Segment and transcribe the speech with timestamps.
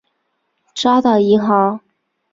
[0.73, 1.79] 渣打银行。